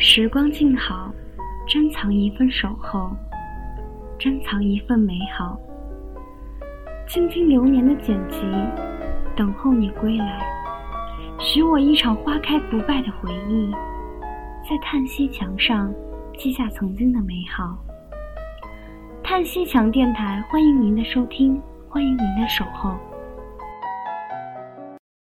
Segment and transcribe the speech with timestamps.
[0.00, 1.12] 时光静好
[1.66, 3.10] 珍藏一份守候
[4.16, 5.58] 珍藏一份美好。
[7.08, 8.46] 静听流年的剪辑
[9.34, 10.40] 等候你归来
[11.40, 13.72] 许我一场花开不败的回忆
[14.68, 15.92] 在叹息墙上
[16.36, 17.76] 记下曾经的美好。
[19.20, 22.96] 叹息墙电台欢迎您的收听欢迎您的守候。